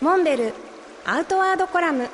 [0.00, 0.54] モンベル
[1.04, 2.08] アウトワードコラム。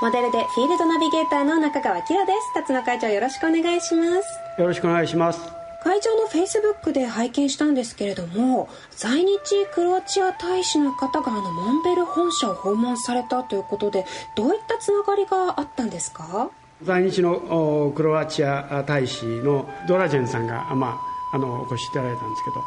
[0.00, 2.54] モデルでフィールドナビゲーターの中川きらです。
[2.54, 4.60] 辰野会長よろしくお願いします。
[4.60, 5.40] よろしくお願いします。
[5.84, 14.04] 会長のフェイスブックで拝見したんですけれども在日クロアチア大使の方があのモンベル本社を訪問されたということで
[14.34, 16.50] どういったつながりがあったんですか？
[16.82, 20.98] 在日のクロアチア大使のドラジェンさんが、ま
[21.32, 22.64] あ、あのお越しいただいたんですけど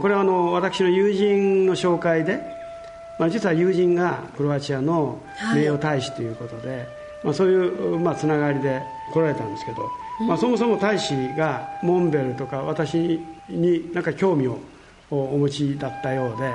[0.00, 2.40] これはあの私の友人の紹介で、
[3.18, 5.18] まあ、実は友人がクロアチアの
[5.54, 6.86] 名誉大使ということで、はい、
[7.24, 9.88] まあ、そういう、まあ、つながりで来られたんですけど、
[10.26, 14.58] まあ、そもそも大使がモンベルとか私になんか興味を
[15.10, 16.52] お持ちだったようで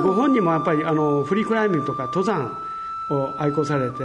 [0.00, 2.50] ご本人もやっぱりあのフリークライミングとか登山
[3.10, 4.02] を愛好されて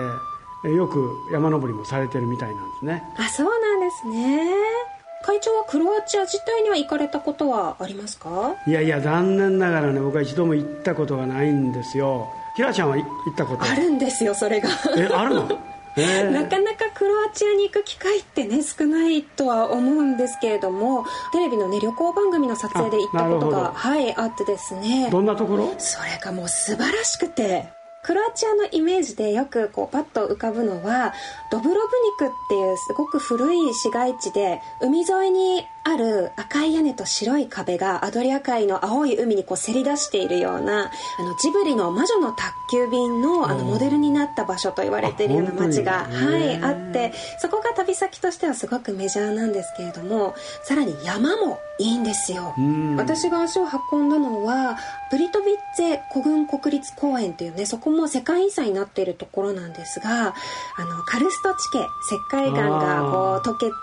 [0.70, 3.03] よく山登りもされてるみたいなんですね。
[3.17, 8.55] あそうなんですね会長はクロアチア自体には行かれたことはありますか？
[8.67, 12.27] いやいや残念ながらね僕は一度も行ったことがないんですよ。
[12.55, 14.69] キラちゃんは行ったことあるんですよそれが。
[14.97, 15.50] えあるの？
[15.97, 16.22] え。
[16.23, 25.09] ー、なかなかクロアチアに行く機会ってね少ないとは思うんですけれどもテレビのね旅行番組の撮影で行ったことがはいあってですね。
[25.11, 25.73] どんなところ？
[25.78, 27.66] それがもう素晴らしくて
[28.03, 31.13] クロアチアのイメージでよくこうパッと浮かぶのは
[31.52, 52.53] ドブロブニクっていうすごく古い市街地で海沿いにある赤い屋根と白い壁がアドリア海の青い海にこうせり出しているようなあのジブリの魔女の宅急便のあのモデルになった場所と言われているような街が、はい、あってそこが旅先としてはすごくメジャーなんですけれどもさらに山もいいんですよ。
[52.95, 54.77] 私が足を運んだのは
[55.09, 60.34] プリトビッツェ古軍国立公園というねそこも世界遺産になっているところなんですが
[60.78, 63.73] あのカルスト地形石灰岩がこう溶けて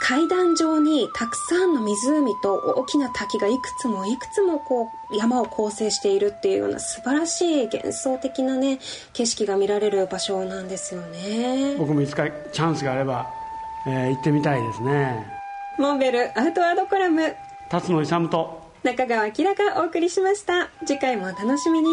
[0.00, 8.78] 階段状にたくさんの湖と大きな滝がいくつもいくつもこう山を構成しているっていうような素晴らしい幻想的なね
[9.14, 11.76] 景色が見られる場所なんですよね。
[11.78, 13.30] 僕もいつかチャンスがあれば、
[13.86, 15.26] えー、行ってみたいですね。
[15.78, 17.34] モンベルアウトワードコラム。
[17.70, 18.68] 辰野勇と。
[18.82, 20.70] 中川明がお送りしました。
[20.86, 21.88] 次回もお楽しみに